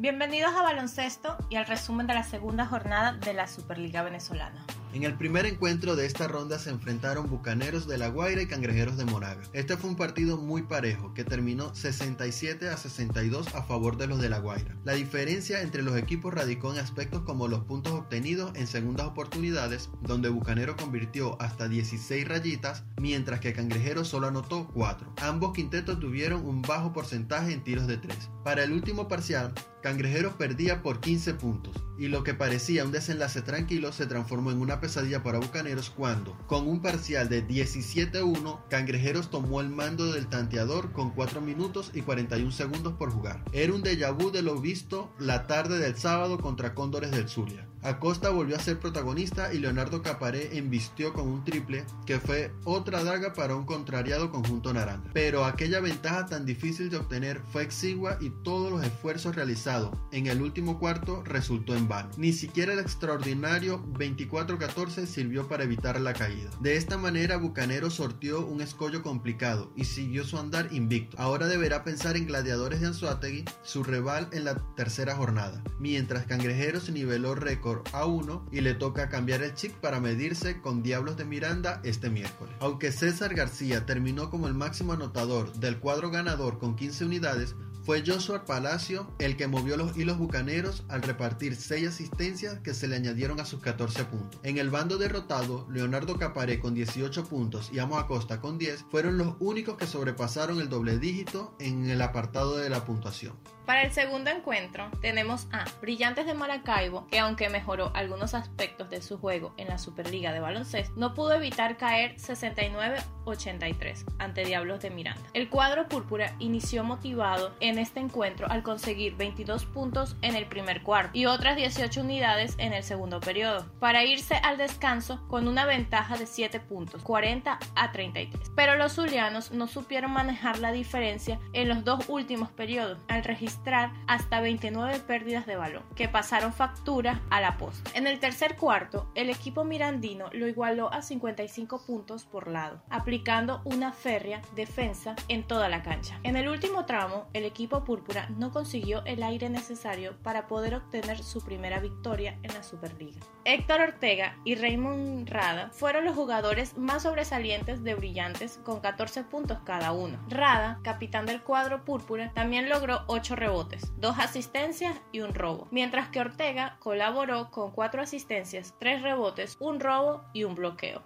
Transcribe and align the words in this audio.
Bienvenidos 0.00 0.54
a 0.54 0.62
Baloncesto 0.62 1.36
y 1.50 1.56
al 1.56 1.66
resumen 1.66 2.06
de 2.06 2.14
la 2.14 2.22
segunda 2.22 2.64
jornada 2.64 3.14
de 3.14 3.34
la 3.34 3.48
Superliga 3.48 4.04
Venezolana. 4.04 4.64
En 4.94 5.02
el 5.02 5.14
primer 5.14 5.44
encuentro 5.44 5.96
de 5.96 6.06
esta 6.06 6.28
ronda 6.28 6.58
se 6.58 6.70
enfrentaron 6.70 7.28
Bucaneros 7.28 7.86
de 7.86 7.98
La 7.98 8.08
Guaira 8.08 8.40
y 8.40 8.46
Cangrejeros 8.46 8.96
de 8.96 9.04
Moraga. 9.04 9.42
Este 9.52 9.76
fue 9.76 9.90
un 9.90 9.96
partido 9.96 10.38
muy 10.38 10.62
parejo 10.62 11.12
que 11.12 11.24
terminó 11.24 11.74
67 11.74 12.70
a 12.70 12.76
62 12.78 13.54
a 13.54 13.62
favor 13.62 13.98
de 13.98 14.06
los 14.06 14.18
de 14.18 14.30
La 14.30 14.38
Guaira. 14.38 14.74
La 14.84 14.94
diferencia 14.94 15.60
entre 15.60 15.82
los 15.82 15.94
equipos 15.96 16.32
radicó 16.32 16.72
en 16.72 16.78
aspectos 16.78 17.22
como 17.22 17.48
los 17.48 17.64
puntos 17.64 17.92
obtenidos 17.92 18.52
en 18.54 18.66
segundas 18.66 19.06
oportunidades, 19.06 19.90
donde 20.00 20.30
Bucanero 20.30 20.74
convirtió 20.74 21.40
hasta 21.40 21.68
16 21.68 22.26
rayitas, 22.26 22.84
mientras 22.98 23.40
que 23.40 23.52
Cangrejero 23.52 24.06
solo 24.06 24.28
anotó 24.28 24.68
4. 24.72 25.12
Ambos 25.20 25.52
quintetos 25.52 26.00
tuvieron 26.00 26.46
un 26.46 26.62
bajo 26.62 26.94
porcentaje 26.94 27.52
en 27.52 27.62
tiros 27.62 27.86
de 27.86 27.98
3. 27.98 28.30
Para 28.42 28.64
el 28.64 28.72
último 28.72 29.06
parcial, 29.06 29.52
Cangrejeros 29.82 30.34
perdía 30.34 30.82
por 30.82 31.00
15 31.00 31.34
puntos, 31.34 31.76
y 31.98 32.08
lo 32.08 32.24
que 32.24 32.34
parecía 32.34 32.84
un 32.84 32.92
desenlace 32.92 33.42
tranquilo 33.42 33.92
se 33.92 34.06
transformó 34.06 34.50
en 34.50 34.60
una 34.60 34.77
pesadilla 34.80 35.22
para 35.22 35.38
Bucaneros 35.38 35.90
cuando, 35.90 36.36
con 36.46 36.66
un 36.66 36.80
parcial 36.80 37.28
de 37.28 37.46
17-1, 37.46 38.68
Cangrejeros 38.68 39.30
tomó 39.30 39.60
el 39.60 39.68
mando 39.68 40.12
del 40.12 40.28
tanteador 40.28 40.92
con 40.92 41.10
4 41.10 41.40
minutos 41.40 41.90
y 41.94 42.02
41 42.02 42.50
segundos 42.52 42.94
por 42.94 43.10
jugar. 43.10 43.44
Era 43.52 43.72
un 43.72 43.82
déjà 43.82 44.12
vu 44.12 44.30
de 44.30 44.42
lo 44.42 44.60
visto 44.60 45.10
la 45.18 45.46
tarde 45.46 45.78
del 45.78 45.96
sábado 45.96 46.38
contra 46.38 46.74
Cóndores 46.74 47.10
del 47.10 47.28
Zulia. 47.28 47.68
Acosta 47.88 48.28
volvió 48.30 48.56
a 48.56 48.60
ser 48.60 48.78
protagonista 48.78 49.52
y 49.52 49.58
Leonardo 49.58 50.02
Caparé 50.02 50.58
embistió 50.58 51.12
con 51.12 51.26
un 51.26 51.44
triple 51.44 51.84
que 52.04 52.20
fue 52.20 52.52
otra 52.64 53.02
daga 53.02 53.32
para 53.32 53.56
un 53.56 53.64
contrariado 53.64 54.30
conjunto 54.30 54.72
naranja. 54.72 55.10
Pero 55.14 55.44
aquella 55.44 55.80
ventaja 55.80 56.26
tan 56.26 56.44
difícil 56.44 56.90
de 56.90 56.98
obtener 56.98 57.40
fue 57.52 57.62
exigua 57.62 58.18
y 58.20 58.30
todos 58.44 58.70
los 58.70 58.84
esfuerzos 58.84 59.34
realizados 59.34 59.96
en 60.12 60.26
el 60.26 60.42
último 60.42 60.78
cuarto 60.78 61.22
resultó 61.24 61.74
en 61.74 61.88
vano. 61.88 62.10
Ni 62.16 62.32
siquiera 62.32 62.74
el 62.74 62.78
extraordinario 62.78 63.82
24-14 63.94 65.06
sirvió 65.06 65.48
para 65.48 65.64
evitar 65.64 66.00
la 66.00 66.12
caída. 66.12 66.50
De 66.60 66.76
esta 66.76 66.98
manera 66.98 67.36
Bucanero 67.36 67.90
sortió 67.90 68.46
un 68.46 68.60
escollo 68.60 69.02
complicado 69.02 69.72
y 69.76 69.84
siguió 69.84 70.24
su 70.24 70.38
andar 70.38 70.68
invicto. 70.72 71.16
Ahora 71.18 71.46
deberá 71.46 71.84
pensar 71.84 72.16
en 72.16 72.26
Gladiadores 72.26 72.80
de 72.80 72.88
Anzuategui, 72.88 73.44
su 73.62 73.82
rival 73.82 74.28
en 74.32 74.44
la 74.44 74.56
tercera 74.76 75.16
jornada, 75.16 75.62
mientras 75.78 76.26
Cangrejeros 76.26 76.90
niveló 76.90 77.34
récord 77.34 77.77
a 77.92 78.06
1 78.06 78.46
y 78.52 78.60
le 78.60 78.74
toca 78.74 79.08
cambiar 79.08 79.42
el 79.42 79.54
chip 79.54 79.72
para 79.74 80.00
medirse 80.00 80.60
con 80.60 80.82
Diablos 80.82 81.16
de 81.16 81.24
Miranda 81.24 81.80
este 81.84 82.10
miércoles. 82.10 82.54
Aunque 82.60 82.92
César 82.92 83.34
García 83.34 83.86
terminó 83.86 84.30
como 84.30 84.48
el 84.48 84.54
máximo 84.54 84.92
anotador 84.92 85.52
del 85.54 85.78
cuadro 85.78 86.10
ganador 86.10 86.58
con 86.58 86.76
15 86.76 87.04
unidades, 87.04 87.54
fue 87.88 88.04
Joshua 88.06 88.44
Palacio 88.44 89.10
el 89.18 89.38
que 89.38 89.46
movió 89.46 89.78
los 89.78 89.96
hilos 89.96 90.18
bucaneros 90.18 90.84
al 90.88 91.00
repartir 91.00 91.56
6 91.56 91.88
asistencias 91.88 92.58
que 92.58 92.74
se 92.74 92.86
le 92.86 92.96
añadieron 92.96 93.40
a 93.40 93.46
sus 93.46 93.60
14 93.60 94.04
puntos. 94.04 94.38
En 94.42 94.58
el 94.58 94.68
bando 94.68 94.98
derrotado, 94.98 95.66
Leonardo 95.70 96.18
Caparé 96.18 96.60
con 96.60 96.74
18 96.74 97.24
puntos 97.24 97.70
y 97.72 97.78
Amo 97.78 97.96
Acosta 97.96 98.42
con 98.42 98.58
10 98.58 98.84
fueron 98.90 99.16
los 99.16 99.36
únicos 99.40 99.78
que 99.78 99.86
sobrepasaron 99.86 100.60
el 100.60 100.68
doble 100.68 100.98
dígito 100.98 101.56
en 101.60 101.88
el 101.88 102.02
apartado 102.02 102.58
de 102.58 102.68
la 102.68 102.84
puntuación. 102.84 103.36
Para 103.68 103.82
el 103.82 103.92
segundo 103.92 104.30
encuentro 104.30 104.90
tenemos 105.02 105.46
a 105.52 105.66
Brillantes 105.82 106.24
de 106.24 106.32
Maracaibo, 106.32 107.06
que 107.08 107.18
aunque 107.18 107.50
mejoró 107.50 107.92
algunos 107.94 108.32
aspectos 108.32 108.88
de 108.88 109.02
su 109.02 109.18
juego 109.18 109.52
en 109.58 109.68
la 109.68 109.76
Superliga 109.76 110.32
de 110.32 110.40
baloncesto, 110.40 110.94
no 110.96 111.12
pudo 111.12 111.34
evitar 111.34 111.76
caer 111.76 112.16
69-83 112.16 114.06
ante 114.18 114.46
Diablos 114.46 114.80
de 114.80 114.88
Miranda. 114.88 115.20
El 115.34 115.50
cuadro 115.50 115.86
púrpura 115.86 116.34
inició 116.38 116.82
motivado 116.82 117.54
en 117.60 117.78
este 117.78 118.00
encuentro 118.00 118.50
al 118.50 118.62
conseguir 118.62 119.16
22 119.16 119.66
puntos 119.66 120.16
en 120.22 120.34
el 120.34 120.46
primer 120.46 120.82
cuarto 120.82 121.10
y 121.12 121.26
otras 121.26 121.54
18 121.54 122.00
unidades 122.00 122.54
en 122.56 122.72
el 122.72 122.82
segundo 122.82 123.20
periodo, 123.20 123.66
para 123.80 124.02
irse 124.02 124.36
al 124.36 124.56
descanso 124.56 125.20
con 125.28 125.46
una 125.46 125.66
ventaja 125.66 126.16
de 126.16 126.24
7 126.24 126.58
puntos, 126.60 127.02
40 127.02 127.58
a 127.74 127.92
33. 127.92 128.50
Pero 128.56 128.76
los 128.76 128.94
zulianos 128.94 129.50
no 129.50 129.66
supieron 129.66 130.12
manejar 130.12 130.58
la 130.58 130.72
diferencia 130.72 131.38
en 131.52 131.68
los 131.68 131.84
dos 131.84 132.08
últimos 132.08 132.48
periodos, 132.50 132.98
al 133.08 133.24
registrar 133.24 133.57
hasta 134.06 134.40
29 134.40 135.00
pérdidas 135.00 135.46
de 135.46 135.56
balón, 135.56 135.82
que 135.94 136.08
pasaron 136.08 136.52
factura 136.52 137.20
a 137.30 137.40
la 137.40 137.58
posta. 137.58 137.90
En 137.94 138.06
el 138.06 138.18
tercer 138.18 138.56
cuarto, 138.56 139.10
el 139.14 139.28
equipo 139.28 139.64
mirandino 139.64 140.30
lo 140.32 140.48
igualó 140.48 140.92
a 140.92 141.02
55 141.02 141.82
puntos 141.86 142.24
por 142.24 142.48
lado, 142.48 142.82
aplicando 142.88 143.60
una 143.64 143.92
férrea 143.92 144.40
defensa 144.54 145.16
en 145.28 145.42
toda 145.42 145.68
la 145.68 145.82
cancha. 145.82 146.18
En 146.22 146.36
el 146.36 146.48
último 146.48 146.86
tramo, 146.86 147.26
el 147.34 147.44
equipo 147.44 147.84
púrpura 147.84 148.28
no 148.38 148.52
consiguió 148.52 149.04
el 149.04 149.22
aire 149.22 149.50
necesario 149.50 150.16
para 150.22 150.46
poder 150.46 150.74
obtener 150.74 151.22
su 151.22 151.42
primera 151.42 151.80
victoria 151.80 152.38
en 152.42 152.54
la 152.54 152.62
Superliga. 152.62 153.20
Héctor 153.44 153.80
Ortega 153.80 154.36
y 154.44 154.54
Raymond 154.54 155.28
Rada 155.28 155.70
fueron 155.72 156.04
los 156.04 156.14
jugadores 156.14 156.76
más 156.76 157.02
sobresalientes 157.02 157.82
de 157.84 157.94
Brillantes 157.94 158.58
con 158.64 158.80
14 158.80 159.24
puntos 159.24 159.58
cada 159.64 159.92
uno. 159.92 160.18
Rada, 160.28 160.80
capitán 160.82 161.26
del 161.26 161.42
cuadro 161.42 161.84
púrpura, 161.84 162.32
también 162.34 162.68
logró 162.68 163.02
8 163.06 163.36
rebotes, 163.36 163.47
2 163.48 164.18
asistencias 164.18 165.00
y 165.10 165.20
un 165.20 165.34
robo, 165.34 165.68
mientras 165.70 166.10
que 166.10 166.20
Ortega 166.20 166.76
colaboró 166.80 167.50
con 167.50 167.70
4 167.70 168.02
asistencias, 168.02 168.74
3 168.78 169.00
rebotes, 169.00 169.56
un 169.58 169.80
robo 169.80 170.22
y 170.34 170.44
un 170.44 170.54
bloqueo. 170.54 171.02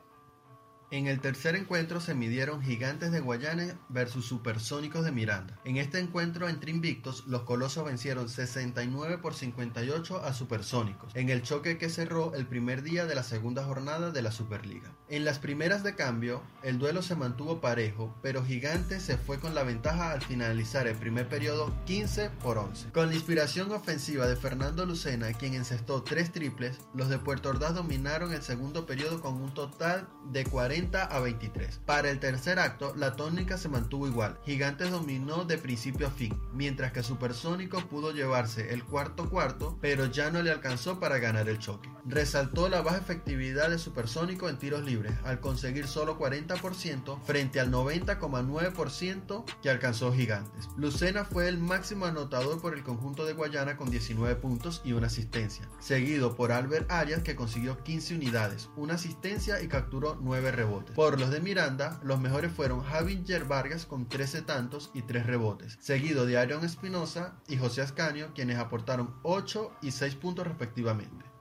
En 0.92 1.06
el 1.06 1.20
tercer 1.20 1.56
encuentro 1.56 2.02
se 2.02 2.14
midieron 2.14 2.60
Gigantes 2.60 3.12
de 3.12 3.20
Guayana 3.20 3.78
versus 3.88 4.26
Supersónicos 4.26 5.06
de 5.06 5.10
Miranda. 5.10 5.58
En 5.64 5.78
este 5.78 5.98
encuentro 5.98 6.50
entre 6.50 6.70
invictos, 6.70 7.26
los 7.26 7.44
Colosos 7.44 7.86
vencieron 7.86 8.28
69 8.28 9.16
por 9.16 9.32
58 9.32 10.22
a 10.22 10.34
Supersónicos, 10.34 11.16
en 11.16 11.30
el 11.30 11.40
choque 11.40 11.78
que 11.78 11.88
cerró 11.88 12.34
el 12.34 12.46
primer 12.46 12.82
día 12.82 13.06
de 13.06 13.14
la 13.14 13.22
segunda 13.22 13.64
jornada 13.64 14.10
de 14.10 14.20
la 14.20 14.32
Superliga. 14.32 14.92
En 15.08 15.24
las 15.24 15.38
primeras 15.38 15.82
de 15.82 15.94
cambio, 15.94 16.42
el 16.62 16.78
duelo 16.78 17.00
se 17.00 17.16
mantuvo 17.16 17.62
parejo, 17.62 18.14
pero 18.20 18.44
Gigantes 18.44 19.02
se 19.02 19.16
fue 19.16 19.40
con 19.40 19.54
la 19.54 19.62
ventaja 19.62 20.12
al 20.12 20.20
finalizar 20.20 20.86
el 20.86 20.96
primer 20.96 21.26
periodo 21.26 21.74
15 21.86 22.28
por 22.42 22.58
11. 22.58 22.90
Con 22.90 23.08
la 23.08 23.14
inspiración 23.14 23.72
ofensiva 23.72 24.26
de 24.26 24.36
Fernando 24.36 24.84
Lucena, 24.84 25.32
quien 25.32 25.54
encestó 25.54 26.02
tres 26.02 26.32
triples, 26.32 26.80
los 26.92 27.08
de 27.08 27.18
Puerto 27.18 27.48
Ordaz 27.48 27.74
dominaron 27.74 28.34
el 28.34 28.42
segundo 28.42 28.84
periodo 28.84 29.22
con 29.22 29.40
un 29.40 29.54
total 29.54 30.06
de 30.30 30.44
40 30.44 30.81
a 30.90 31.20
23. 31.20 31.80
Para 31.86 32.10
el 32.10 32.18
tercer 32.18 32.58
acto, 32.58 32.94
la 32.96 33.14
tónica 33.14 33.56
se 33.56 33.68
mantuvo 33.68 34.06
igual. 34.06 34.38
Gigantes 34.44 34.90
dominó 34.90 35.44
de 35.44 35.58
principio 35.58 36.08
a 36.08 36.10
fin, 36.10 36.36
mientras 36.52 36.92
que 36.92 37.02
Supersónico 37.02 37.80
pudo 37.88 38.12
llevarse 38.12 38.72
el 38.72 38.84
cuarto 38.84 39.30
cuarto, 39.30 39.78
pero 39.80 40.06
ya 40.06 40.30
no 40.30 40.42
le 40.42 40.50
alcanzó 40.50 40.98
para 40.98 41.18
ganar 41.18 41.48
el 41.48 41.58
choque. 41.58 41.91
Resaltó 42.04 42.68
la 42.68 42.82
baja 42.82 42.98
efectividad 42.98 43.70
de 43.70 43.78
Supersónico 43.78 44.48
en 44.48 44.58
tiros 44.58 44.82
libres, 44.84 45.12
al 45.24 45.40
conseguir 45.40 45.86
solo 45.86 46.18
40% 46.18 47.22
frente 47.22 47.60
al 47.60 47.70
90,9% 47.70 49.44
que 49.62 49.70
alcanzó 49.70 50.12
Gigantes. 50.12 50.68
Lucena 50.76 51.24
fue 51.24 51.48
el 51.48 51.58
máximo 51.58 52.06
anotador 52.06 52.60
por 52.60 52.74
el 52.74 52.82
conjunto 52.82 53.24
de 53.24 53.34
Guayana 53.34 53.76
con 53.76 53.90
19 53.90 54.34
puntos 54.36 54.82
y 54.84 54.92
una 54.92 55.06
asistencia, 55.06 55.68
seguido 55.78 56.34
por 56.34 56.50
Albert 56.50 56.90
Arias 56.90 57.22
que 57.22 57.36
consiguió 57.36 57.82
15 57.82 58.16
unidades, 58.16 58.68
una 58.76 58.94
asistencia 58.94 59.62
y 59.62 59.68
capturó 59.68 60.18
9 60.20 60.50
rebotes. 60.50 60.96
Por 60.96 61.20
los 61.20 61.30
de 61.30 61.40
Miranda, 61.40 62.00
los 62.02 62.20
mejores 62.20 62.52
fueron 62.52 62.82
Javier 62.82 63.44
Vargas 63.44 63.86
con 63.86 64.08
13 64.08 64.42
tantos 64.42 64.90
y 64.92 65.02
3 65.02 65.26
rebotes, 65.26 65.78
seguido 65.80 66.26
de 66.26 66.38
Aaron 66.38 66.64
Espinosa 66.64 67.36
y 67.48 67.56
José 67.58 67.82
Ascanio, 67.82 68.32
quienes 68.34 68.58
aportaron 68.58 69.14
8 69.22 69.70
y 69.82 69.92
6 69.92 70.16
puntos 70.16 70.46
respectivamente. 70.46 71.31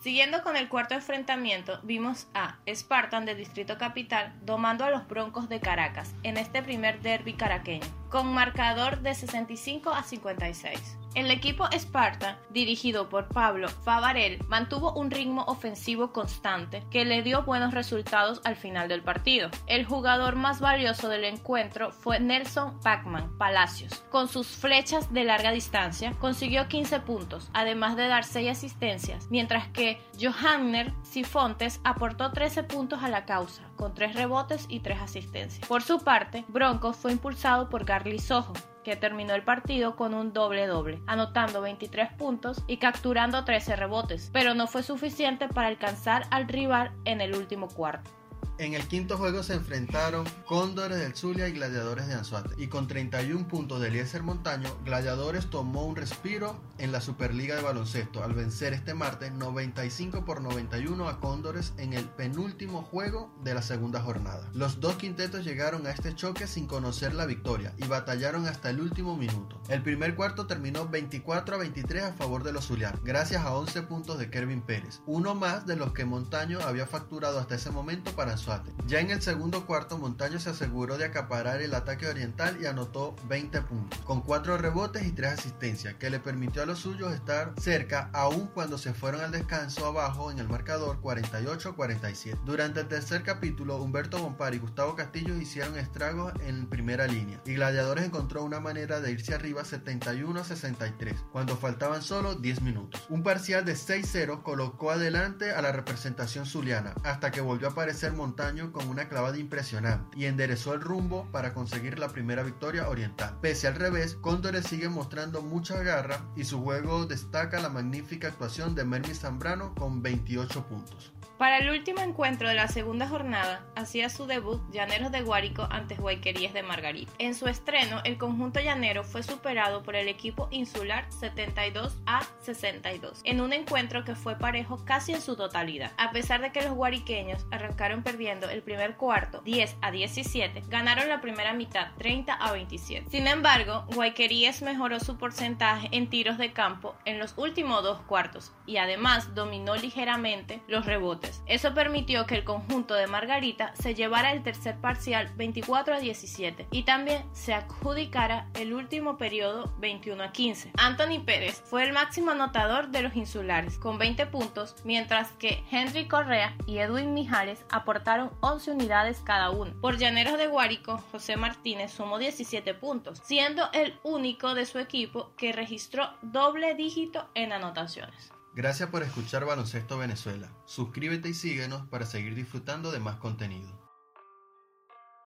Siguiendo 0.00 0.42
con 0.42 0.56
el 0.56 0.70
cuarto 0.70 0.94
enfrentamiento, 0.94 1.78
vimos 1.82 2.26
a 2.32 2.56
Spartan 2.66 3.26
de 3.26 3.34
Distrito 3.34 3.76
Capital 3.76 4.32
domando 4.46 4.86
a 4.86 4.90
los 4.90 5.06
Broncos 5.06 5.50
de 5.50 5.60
Caracas 5.60 6.14
en 6.22 6.38
este 6.38 6.62
primer 6.62 7.02
derby 7.02 7.34
caraqueño, 7.34 7.86
con 8.10 8.34
marcador 8.34 9.00
de 9.00 9.14
65 9.14 9.90
a 9.90 10.02
56. 10.02 10.98
El 11.16 11.28
equipo 11.32 11.66
Sparta, 11.72 12.38
dirigido 12.50 13.08
por 13.08 13.26
Pablo 13.26 13.68
Favarel, 13.68 14.38
mantuvo 14.46 14.92
un 14.92 15.10
ritmo 15.10 15.42
ofensivo 15.48 16.12
constante 16.12 16.84
que 16.88 17.04
le 17.04 17.22
dio 17.22 17.42
buenos 17.42 17.74
resultados 17.74 18.40
al 18.44 18.54
final 18.54 18.86
del 18.86 19.02
partido. 19.02 19.50
El 19.66 19.84
jugador 19.84 20.36
más 20.36 20.60
valioso 20.60 21.08
del 21.08 21.24
encuentro 21.24 21.90
fue 21.90 22.20
Nelson 22.20 22.78
Pacman 22.80 23.36
Palacios. 23.38 24.04
Con 24.10 24.28
sus 24.28 24.46
flechas 24.46 25.12
de 25.12 25.24
larga 25.24 25.50
distancia, 25.50 26.12
consiguió 26.20 26.68
15 26.68 27.00
puntos, 27.00 27.50
además 27.54 27.96
de 27.96 28.06
dar 28.06 28.22
6 28.22 28.50
asistencias, 28.50 29.26
mientras 29.30 29.66
que 29.68 30.00
Johanner 30.20 30.92
Sifontes 31.02 31.80
aportó 31.82 32.30
13 32.30 32.62
puntos 32.62 33.02
a 33.02 33.08
la 33.08 33.24
causa, 33.24 33.62
con 33.80 33.94
3 33.94 34.14
rebotes 34.14 34.66
y 34.68 34.80
3 34.80 35.00
asistencias. 35.00 35.66
Por 35.66 35.80
su 35.82 36.00
parte, 36.00 36.44
Broncos 36.48 36.98
fue 36.98 37.12
impulsado 37.12 37.70
por 37.70 37.86
Garly 37.86 38.18
Sojo, 38.18 38.52
que 38.84 38.94
terminó 38.94 39.34
el 39.34 39.42
partido 39.42 39.96
con 39.96 40.12
un 40.12 40.34
doble-doble, 40.34 41.00
anotando 41.06 41.62
23 41.62 42.12
puntos 42.12 42.62
y 42.66 42.76
capturando 42.76 43.42
13 43.42 43.76
rebotes, 43.76 44.28
pero 44.34 44.52
no 44.52 44.66
fue 44.66 44.82
suficiente 44.82 45.48
para 45.48 45.68
alcanzar 45.68 46.26
al 46.30 46.46
rival 46.46 46.92
en 47.06 47.22
el 47.22 47.34
último 47.34 47.68
cuarto. 47.68 48.19
En 48.60 48.74
el 48.74 48.86
quinto 48.88 49.16
juego 49.16 49.42
se 49.42 49.54
enfrentaron 49.54 50.26
Cóndores 50.44 50.98
del 50.98 51.16
Zulia 51.16 51.48
y 51.48 51.52
Gladiadores 51.52 52.08
de 52.08 52.12
Anzuate. 52.12 52.62
Y 52.62 52.66
con 52.66 52.88
31 52.88 53.48
puntos 53.48 53.80
de 53.80 53.88
Eliezer 53.88 54.22
Montaño, 54.22 54.68
Gladiadores 54.84 55.48
tomó 55.48 55.86
un 55.86 55.96
respiro 55.96 56.60
en 56.76 56.92
la 56.92 57.00
Superliga 57.00 57.56
de 57.56 57.62
Baloncesto 57.62 58.22
al 58.22 58.34
vencer 58.34 58.74
este 58.74 58.92
martes 58.92 59.32
95 59.32 60.26
por 60.26 60.42
91 60.42 61.08
a 61.08 61.20
Cóndores 61.20 61.72
en 61.78 61.94
el 61.94 62.04
penúltimo 62.04 62.82
juego 62.82 63.32
de 63.42 63.54
la 63.54 63.62
segunda 63.62 64.02
jornada. 64.02 64.46
Los 64.52 64.78
dos 64.78 64.96
quintetos 64.96 65.42
llegaron 65.42 65.86
a 65.86 65.92
este 65.92 66.14
choque 66.14 66.46
sin 66.46 66.66
conocer 66.66 67.14
la 67.14 67.24
victoria 67.24 67.72
y 67.78 67.86
batallaron 67.86 68.46
hasta 68.46 68.68
el 68.68 68.82
último 68.82 69.16
minuto. 69.16 69.58
El 69.70 69.82
primer 69.82 70.14
cuarto 70.16 70.46
terminó 70.46 70.86
24 70.86 71.54
a 71.54 71.58
23 71.58 72.02
a 72.02 72.12
favor 72.12 72.44
de 72.44 72.52
los 72.52 72.66
Zulianos, 72.66 73.02
gracias 73.04 73.42
a 73.42 73.54
11 73.54 73.80
puntos 73.84 74.18
de 74.18 74.28
Kervin 74.28 74.60
Pérez, 74.60 75.00
uno 75.06 75.34
más 75.34 75.64
de 75.64 75.76
los 75.76 75.94
que 75.94 76.04
Montaño 76.04 76.58
había 76.60 76.84
facturado 76.84 77.38
hasta 77.38 77.54
ese 77.54 77.70
momento 77.70 78.12
para 78.12 78.32
Anzuate. 78.32 78.49
Ya 78.86 79.00
en 79.00 79.10
el 79.10 79.22
segundo 79.22 79.66
cuarto, 79.66 79.98
Montaño 79.98 80.40
se 80.40 80.50
aseguró 80.50 80.98
de 80.98 81.04
acaparar 81.04 81.62
el 81.62 81.74
ataque 81.74 82.08
oriental 82.08 82.58
y 82.60 82.66
anotó 82.66 83.14
20 83.28 83.62
puntos, 83.62 84.00
con 84.00 84.20
4 84.20 84.58
rebotes 84.58 85.06
y 85.06 85.12
3 85.12 85.34
asistencias, 85.34 85.94
que 85.94 86.10
le 86.10 86.18
permitió 86.18 86.62
a 86.62 86.66
los 86.66 86.80
suyos 86.80 87.12
estar 87.12 87.52
cerca 87.60 88.10
aún 88.12 88.48
cuando 88.48 88.78
se 88.78 88.92
fueron 88.92 89.20
al 89.20 89.30
descanso 89.30 89.86
abajo 89.86 90.32
en 90.32 90.40
el 90.40 90.48
marcador 90.48 91.00
48-47. 91.00 92.40
Durante 92.44 92.80
el 92.80 92.88
tercer 92.88 93.22
capítulo, 93.22 93.76
Humberto 93.76 94.18
Bompar 94.18 94.54
y 94.54 94.58
Gustavo 94.58 94.96
Castillo 94.96 95.36
hicieron 95.36 95.78
estragos 95.78 96.32
en 96.40 96.66
primera 96.66 97.06
línea 97.06 97.40
y 97.44 97.54
Gladiadores 97.54 98.04
encontró 98.04 98.42
una 98.42 98.58
manera 98.58 99.00
de 99.00 99.12
irse 99.12 99.34
arriba 99.34 99.64
71 99.64 100.42
63 100.42 101.14
cuando 101.32 101.56
faltaban 101.56 102.02
solo 102.02 102.34
10 102.34 102.62
minutos. 102.62 103.02
Un 103.08 103.22
parcial 103.22 103.64
de 103.64 103.74
6-0 103.74 104.42
colocó 104.42 104.90
adelante 104.90 105.52
a 105.52 105.62
la 105.62 105.72
representación 105.72 106.46
zuliana 106.46 106.94
hasta 107.04 107.30
que 107.30 107.40
volvió 107.40 107.68
a 107.68 107.70
aparecer 107.70 108.12
Montaño 108.12 108.29
con 108.72 108.88
una 108.88 109.08
clavada 109.08 109.38
impresionante 109.38 110.16
y 110.16 110.26
enderezó 110.26 110.72
el 110.74 110.80
rumbo 110.80 111.26
para 111.32 111.52
conseguir 111.52 111.98
la 111.98 112.08
primera 112.08 112.42
victoria 112.42 112.88
oriental. 112.88 113.36
Pese 113.40 113.66
al 113.66 113.74
revés, 113.74 114.14
Cóndores 114.14 114.66
sigue 114.66 114.88
mostrando 114.88 115.42
mucha 115.42 115.82
garra 115.82 116.20
y 116.36 116.44
su 116.44 116.62
juego 116.62 117.06
destaca 117.06 117.60
la 117.60 117.68
magnífica 117.68 118.28
actuación 118.28 118.74
de 118.74 118.84
Mermi 118.84 119.14
Zambrano 119.14 119.74
con 119.74 120.02
28 120.02 120.66
puntos. 120.66 121.12
Para 121.40 121.56
el 121.56 121.70
último 121.70 122.02
encuentro 122.02 122.48
de 122.48 122.54
la 122.54 122.68
segunda 122.68 123.08
jornada, 123.08 123.64
hacía 123.74 124.10
su 124.10 124.26
debut 124.26 124.60
Llaneros 124.72 125.10
de 125.10 125.22
Guárico 125.22 125.66
ante 125.70 125.94
Guayquerías 125.94 126.52
de 126.52 126.62
Margarita. 126.62 127.10
En 127.16 127.34
su 127.34 127.48
estreno, 127.48 128.02
el 128.04 128.18
conjunto 128.18 128.60
llanero 128.60 129.04
fue 129.04 129.22
superado 129.22 129.82
por 129.82 129.96
el 129.96 130.08
equipo 130.08 130.48
insular 130.50 131.10
72 131.10 131.96
a 132.04 132.26
62, 132.42 133.22
en 133.24 133.40
un 133.40 133.54
encuentro 133.54 134.04
que 134.04 134.14
fue 134.14 134.36
parejo 134.36 134.84
casi 134.84 135.14
en 135.14 135.22
su 135.22 135.34
totalidad. 135.34 135.92
A 135.96 136.10
pesar 136.10 136.42
de 136.42 136.52
que 136.52 136.60
los 136.60 136.74
guariqueños 136.74 137.46
arrancaron 137.50 138.02
perdiendo 138.02 138.19
el 138.20 138.62
primer 138.62 138.96
cuarto 138.96 139.40
10 139.42 139.76
a 139.80 139.90
17, 139.90 140.64
ganaron 140.68 141.08
la 141.08 141.20
primera 141.20 141.54
mitad 141.54 141.88
30 141.98 142.34
a 142.34 142.52
27. 142.52 143.10
Sin 143.10 143.26
embargo, 143.26 143.84
Guayquerías 143.94 144.62
mejoró 144.62 145.00
su 145.00 145.16
porcentaje 145.16 145.88
en 145.92 146.08
tiros 146.10 146.38
de 146.38 146.52
campo 146.52 146.94
en 147.04 147.18
los 147.18 147.34
últimos 147.36 147.82
dos 147.82 148.00
cuartos 148.02 148.52
y 148.66 148.76
además 148.76 149.34
dominó 149.34 149.76
ligeramente 149.76 150.60
los 150.68 150.86
rebotes 150.86 151.42
eso 151.46 151.74
permitió 151.74 152.26
que 152.26 152.34
el 152.34 152.44
conjunto 152.44 152.94
de 152.94 153.06
Margarita 153.06 153.72
se 153.74 153.94
llevara 153.94 154.32
el 154.32 154.42
tercer 154.42 154.76
parcial 154.76 155.30
24 155.36 155.94
a 155.94 156.00
17 156.00 156.66
y 156.70 156.82
también 156.82 157.24
se 157.32 157.54
adjudicara 157.54 158.46
el 158.54 158.72
último 158.72 159.16
periodo 159.16 159.72
21 159.78 160.22
a 160.22 160.32
15. 160.32 160.72
Anthony 160.78 161.24
Pérez 161.24 161.62
fue 161.64 161.84
el 161.84 161.92
máximo 161.92 162.32
anotador 162.32 162.88
de 162.88 163.02
los 163.02 163.16
insulares 163.16 163.78
con 163.78 163.98
20 163.98 164.26
puntos, 164.26 164.76
mientras 164.84 165.30
que 165.32 165.62
Henry 165.70 166.06
Correa 166.06 166.54
y 166.66 166.78
Edwin 166.78 167.14
Mijares 167.14 167.64
aportaron 167.70 168.09
11 168.40 168.72
unidades 168.72 169.20
cada 169.24 169.50
uno. 169.50 169.72
Por 169.80 169.96
Llaneros 169.98 170.38
de 170.38 170.48
Guárico, 170.48 170.98
José 171.12 171.36
Martínez 171.36 171.92
sumó 171.92 172.18
17 172.18 172.74
puntos, 172.74 173.20
siendo 173.24 173.70
el 173.72 173.98
único 174.02 174.54
de 174.54 174.66
su 174.66 174.78
equipo 174.78 175.32
que 175.36 175.52
registró 175.52 176.10
doble 176.22 176.74
dígito 176.74 177.28
en 177.34 177.52
anotaciones. 177.52 178.32
Gracias 178.52 178.90
por 178.90 179.04
escuchar 179.04 179.44
Baloncesto 179.44 179.96
Venezuela. 179.96 180.50
Suscríbete 180.64 181.28
y 181.28 181.34
síguenos 181.34 181.86
para 181.86 182.04
seguir 182.04 182.34
disfrutando 182.34 182.90
de 182.90 182.98
más 182.98 183.16
contenido. 183.16 183.79